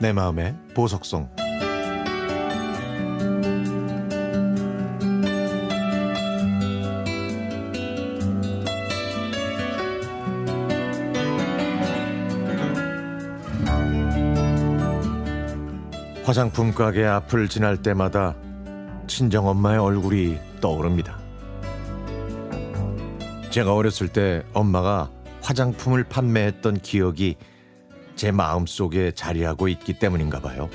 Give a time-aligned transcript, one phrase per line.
[0.00, 1.28] 내 마음의 보석송
[16.24, 18.36] 화장품 가게 앞을 지날 때마다
[19.08, 21.18] 친정 엄마의 얼굴이 떠오릅니다.
[23.50, 25.10] 제가 어렸을 때 엄마가
[25.42, 27.36] 화장품을 판매했던 기억이
[28.18, 30.68] 제 마음 속에 자리하고 있기 때문인가 봐요.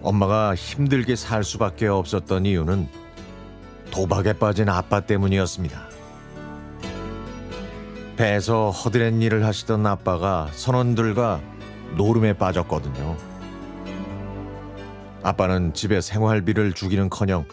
[0.00, 2.88] 엄마가 힘들게 살 수밖에 없었던 이유는
[3.90, 5.78] 도박에 빠진 아빠 때문이었습니다.
[8.16, 11.42] 배에서 허드렛 일을 하시던 아빠가 선원들과
[11.98, 13.18] 노름에 빠졌거든요.
[15.22, 17.44] 아빠는 집에 생활비를 주기는 커녕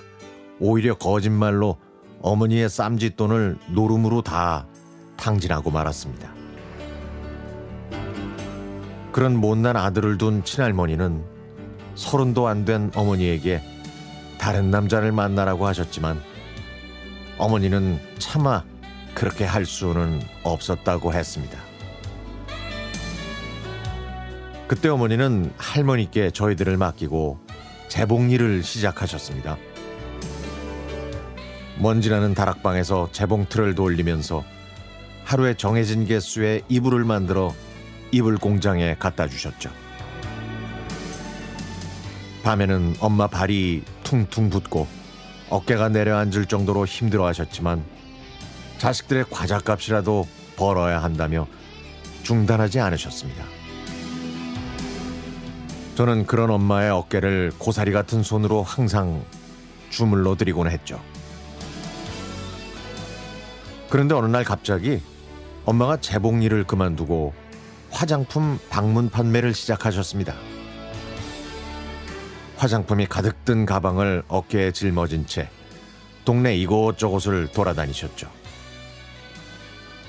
[0.62, 1.76] 오히려 거짓말로
[2.22, 4.66] 어머니의 쌈짓돈을 노름으로 다
[5.18, 6.43] 탕진하고 말았습니다.
[9.14, 11.24] 그런 못난 아들을 둔 친할머니는
[11.96, 13.62] 서른도 안 된 어머니에게
[14.40, 16.20] 다른 남자를 만나라고 하셨지만
[17.38, 18.64] 어머니는 차마
[19.14, 21.60] 그렇게 할 수는 없었다고 했습니다.
[24.68, 27.40] 그때 어머니는 할머니께 저희들을 맡기고
[27.90, 29.58] 재봉 일을 시작하셨습니다.
[31.78, 34.44] 먼지나는 다락방에서 재봉틀을 돌리면서
[35.24, 37.54] 하루에 정해진 개수의 이불을 만들어
[38.14, 39.72] 이불 공장에 갖다 주셨죠.
[42.44, 44.88] 밤에는 엄마 발이 퉁퉁 붓고
[45.50, 47.84] 어깨가 내려앉을 정도로 힘들어 하셨지만
[48.78, 51.48] 자식들의 과자값이라도 벌어야 한다며
[52.22, 53.46] 중단하지 않으셨습니다.
[55.96, 59.26] 저는 그런 엄마의 어깨를 고사리 같은 손으로 항상
[59.90, 61.02] 주물러 드리곤 했죠.
[63.90, 65.02] 그런데 어느 날 갑자기
[65.66, 67.43] 엄마가 재봉 일을 그만두고
[67.94, 70.36] 화장품 방문 판매를 시작하셨습니다.
[72.58, 75.48] 화장품이 가득 든 가방을 어깨에 짊어진 채
[76.26, 78.30] 동네 이곳저곳을 돌아다니셨죠.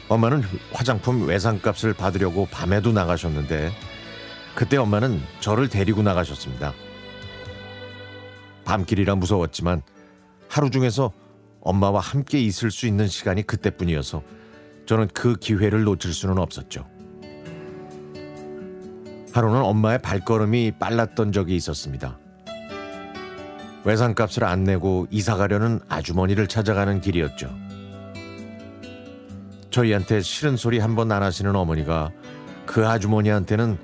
[0.08, 0.42] 엄마는
[0.72, 3.72] 화장품 외상값을 받으려고 밤에도 나가셨는데
[4.54, 6.72] 그때 엄마는 저를 데리고 나가셨습니다.
[8.64, 9.82] 밤길이라 무서웠지만
[10.48, 11.12] 하루 중에서
[11.60, 14.22] 엄마와 함께 있을 수 있는 시간이 그때뿐이어서
[14.86, 16.93] 저는 그 기회를 놓칠 수는 없었죠.
[19.34, 22.16] 하루는 엄마의 발걸음이 빨랐던 적이 있었습니다.
[23.82, 27.50] 외상값을 안 내고 이사 가려는 아주머니를 찾아가는 길이었죠.
[29.70, 32.12] 저희한테 싫은 소리 한 번 안 하시는 어머니가
[32.64, 33.76] 그 아주머니한테는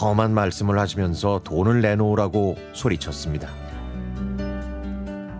[0.00, 3.48] 험한 말씀을 하시면서 돈을 내놓으라고 소리쳤습니다.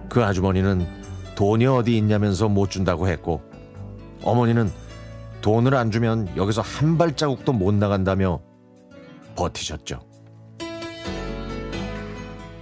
[0.09, 0.86] 그 아주머니는
[1.34, 3.42] 돈이 어디 있냐면서 못 준다고 했고
[4.22, 4.70] 어머니는
[5.42, 8.41] 돈을 안 주면 여기서 한 발자국도 못 나간다며
[9.36, 10.00] 버티셨죠.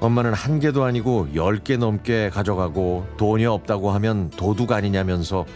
[0.00, 5.46] 엄마는 한 개도 아니고 열 개 넘게 가져가고 돈이 없다고 하면 도둑 아니냐면서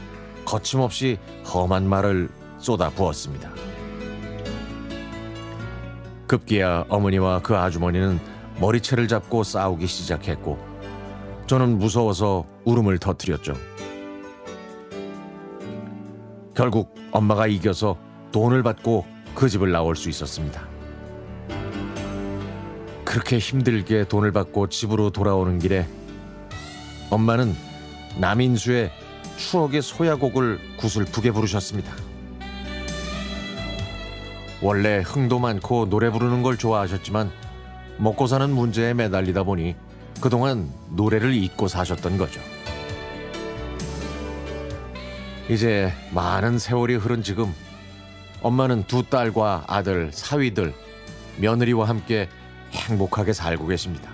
[0.47, 1.19] 거침없이
[1.53, 3.51] 험한 말을 쏟아 부었습니다.
[6.27, 8.19] 급기야 어머니와 그 아주머니는
[8.61, 10.59] 머리채를 잡고 싸우기 시작했고
[11.47, 13.55] 저는 무서워서 울음을 터뜨렸죠.
[16.55, 17.97] 결국 엄마가 이겨서
[18.33, 20.67] 돈을 받고 그 집을 나올 수 있었습니다.
[23.09, 25.89] 그렇게 힘들게 돈을 받고 집으로 돌아오는 길에
[27.09, 27.57] 엄마는
[28.19, 28.93] 남인수의
[29.39, 31.91] 추억의 소야곡을 구슬프게 부르셨습니다.
[34.61, 37.33] 원래 흥도 많고 노래 부르는 걸 좋아하셨지만
[37.97, 39.75] 먹고 사는 문제에 매달리다 보니
[40.21, 42.43] 그동안 노래를 잊고 사셨던 거죠.
[45.49, 47.55] 이제 많은 세월이 흐른 지금
[48.43, 50.75] 엄마는 두 딸과 아들, 사위들,
[51.39, 52.29] 며느리와 함께
[52.73, 54.11] 행복하게 살고 계십니다.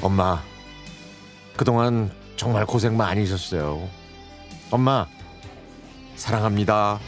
[0.00, 0.42] 엄마,
[1.56, 3.88] 그동안 정말 고생 많이셨어요.
[4.70, 5.06] 엄마,
[6.16, 6.98] 사랑합니다.